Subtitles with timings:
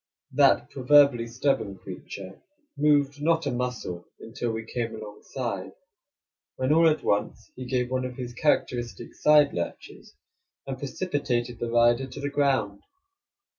[0.31, 2.41] That proverbially stubborn creature
[2.75, 5.73] moved not a muscle until we came alongside,
[6.55, 10.15] when all at once he gave one of his characteristic side lurches,
[10.65, 12.81] and precipitated the rider to the ground.